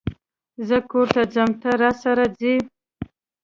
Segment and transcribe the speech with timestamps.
[0.67, 2.55] زه کور ته ځم ته، راسره ځئ؟